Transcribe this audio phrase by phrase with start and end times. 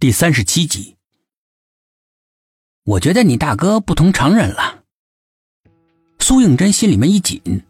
[0.00, 0.96] 第三十七集，
[2.84, 4.84] 我觉得你大哥不同常人了。
[6.20, 7.64] 苏应真心里面一紧，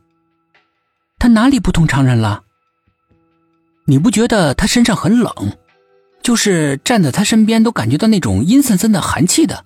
[1.18, 2.44] 他哪里不同常人了？
[3.86, 5.56] 你不觉得他身上很冷，
[6.22, 9.64] 就是站在他身边都感觉到那种阴森森的寒气的？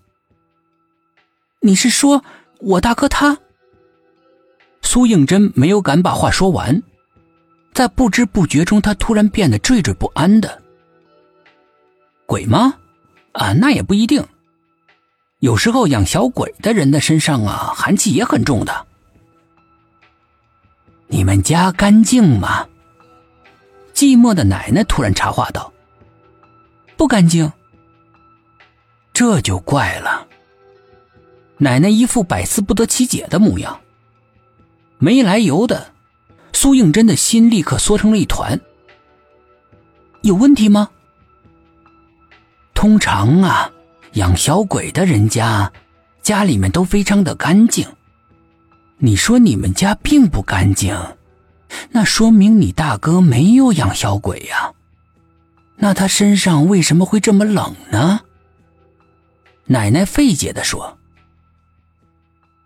[1.63, 2.25] 你是说
[2.61, 3.39] 我大哥他？
[4.83, 6.81] 苏应真没有敢把话说完，
[7.75, 10.62] 在不知不觉中，他突然变得惴惴不安的。
[12.33, 12.79] 鬼吗？
[13.33, 14.27] 啊，那也不一定。
[15.41, 18.87] 有时候养小鬼的人的身上啊，寒气也很重的。
[21.09, 22.67] 你们家干净吗？
[23.93, 25.71] 寂寞的奶奶突然插话道
[26.97, 27.53] ：“不干净。”
[29.13, 30.27] 这就怪了。
[31.59, 33.79] 奶奶一副百思不得其解的模样。
[34.97, 35.93] 没来由的，
[36.55, 38.59] 苏应真的心立刻缩成了一团。
[40.23, 40.89] 有问题吗？
[42.83, 43.71] 通常啊，
[44.15, 45.71] 养小鬼的人家，
[46.21, 47.87] 家里面都非常的干净。
[48.99, 50.93] 你说你们家并不干净，
[51.91, 54.73] 那说明你大哥没有养小鬼呀。
[55.77, 58.23] 那他身上为什么会这么冷呢？
[59.67, 60.99] 奶奶费解的说：“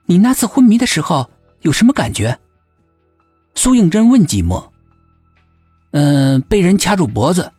[0.09, 1.31] 你那次昏迷的时候
[1.61, 2.39] 有什么感觉？”
[3.55, 4.67] 苏应真问寂寞
[5.93, 7.53] ：“嗯，被人掐住脖子。”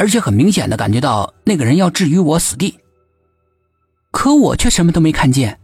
[0.00, 2.80] 而且很明显的感觉到那个人要置于我死地，
[4.10, 5.60] 可我却什么都没看见。”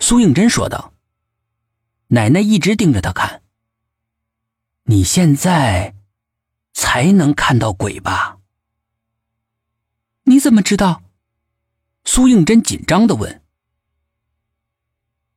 [0.00, 0.94] 苏应真说道。
[2.06, 3.42] 奶奶一直盯着他看。
[4.84, 5.94] 你现在
[6.72, 8.38] 才能看到鬼吧？
[10.22, 11.02] 你怎么知道？
[12.06, 13.42] 苏应真紧张的问。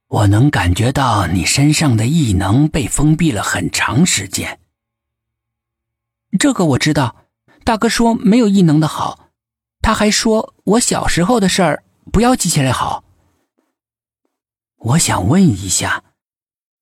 [0.08, 4.62] 我能感觉到你身上的异能被封闭了很长时间。
[6.40, 7.23] 这个我知道。
[7.64, 9.30] 大哥说没有异能的好，
[9.82, 13.04] 他还说我小时候的事儿不要记起来好。
[14.78, 16.04] 我想问一下，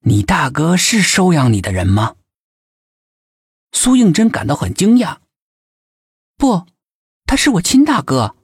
[0.01, 2.15] 你大哥是收养你的人吗？
[3.71, 5.17] 苏应真感到很惊讶。
[6.35, 6.65] 不，
[7.25, 8.35] 他是我亲大哥。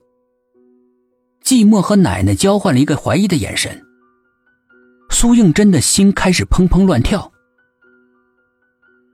[1.42, 3.84] 寂寞和奶奶交换了一个怀疑的眼神。
[5.10, 7.32] 苏应真的心开始砰砰乱跳。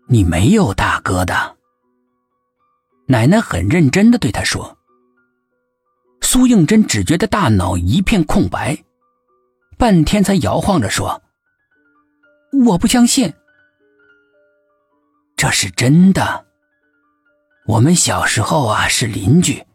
[0.09, 1.54] 你没有大哥的。
[3.07, 4.79] 奶奶很认真的对他说
[6.23, 8.83] ：“苏应真只觉得大脑一片空白，
[9.77, 11.23] 半天才摇晃着说
[12.67, 13.31] ：‘我不相信，
[15.37, 16.47] 这是真的。
[17.67, 19.67] 我们小时候啊是邻居，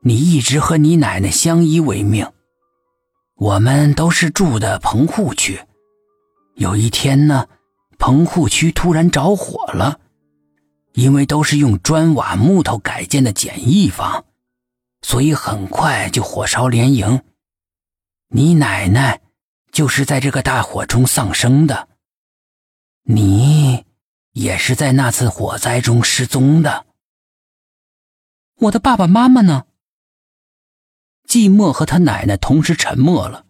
[0.00, 2.30] 你一直和你奶奶相依为命。
[3.36, 5.58] 我们都是住的棚户区，
[6.56, 7.48] 有一天呢，
[7.98, 9.98] 棚户区突然着火了。’”
[10.94, 14.24] 因为都是用砖瓦木头改建的简易房，
[15.00, 17.22] 所以很快就火烧连营。
[18.28, 19.20] 你奶奶
[19.70, 21.88] 就是在这个大火中丧生的，
[23.02, 23.84] 你
[24.32, 26.86] 也是在那次火灾中失踪的。
[28.56, 29.66] 我的爸爸妈妈呢？
[31.26, 33.46] 寂寞和他奶奶同时沉默了。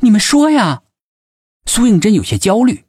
[0.00, 0.82] 你们说呀？
[1.66, 2.86] 苏应真有些焦虑。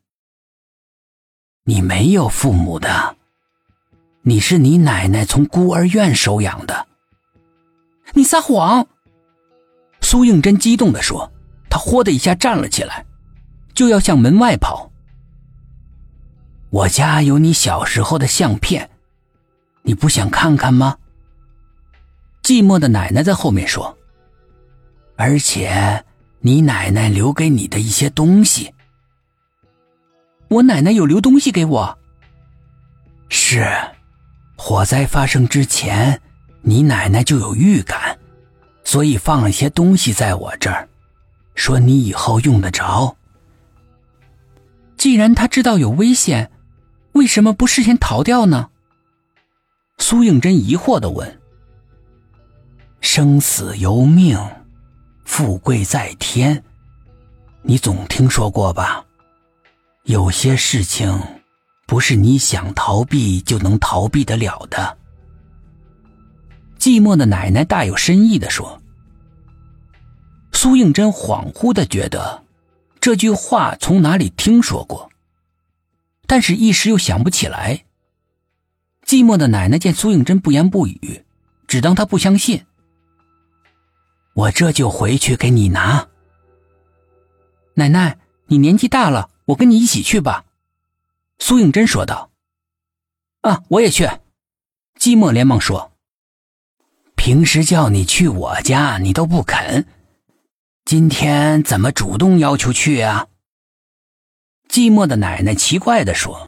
[1.66, 3.19] 你没有父母的。
[4.29, 6.85] 你是你奶奶从孤儿院收养的，
[8.13, 8.85] 你撒谎！
[10.01, 11.31] 苏应真激动的说，
[11.67, 13.03] 他豁的一下站了起来，
[13.73, 14.91] 就要向门外跑。
[16.69, 18.88] 我家有你小时候的相片，
[19.81, 20.95] 你不想看看吗？
[22.44, 23.97] 寂寞的奶奶在后面说，
[25.16, 26.06] 而且
[26.41, 28.72] 你奶奶留给你的一些东西，
[30.50, 31.97] 我奶奶有留东西给我，
[33.29, 33.68] 是。
[34.61, 36.21] 火灾发生之前，
[36.63, 38.19] 你奶奶就有预感，
[38.83, 40.89] 所以放了些东西在我这儿，
[41.55, 43.15] 说你以后用得着。
[44.97, 46.51] 既然他知道有危险，
[47.13, 48.69] 为什么不事先逃掉呢？
[49.97, 51.39] 苏应真疑惑的问。
[53.00, 54.38] 生死由命，
[55.23, 56.62] 富贵在天，
[57.62, 59.05] 你总听说过吧？
[60.03, 61.38] 有些事情。
[61.89, 64.95] 不是你想逃避就能逃避得了的。
[66.77, 68.80] 寂寞的奶奶大有深意的说。
[70.53, 72.44] 苏应真恍惚的觉得，
[73.01, 75.09] 这句话从哪里听说过，
[76.27, 77.86] 但是一时又想不起来。
[79.03, 81.25] 寂寞的奶奶见苏应真不言不语，
[81.65, 82.68] 只当他不相信。
[84.36, 86.07] 我这就回去给你拿。
[87.74, 90.45] 奶奶，你年纪大了，我跟你一起去吧。
[91.39, 92.30] 苏应真说道
[93.41, 94.06] ：“啊，我也去。”
[95.00, 95.91] 寂寞连忙说
[97.18, 99.88] ：“平时叫你去我家，你都不肯，
[100.86, 103.27] 今天怎么主动要求去啊？”
[104.69, 106.47] 寂寞的奶奶奇怪的说。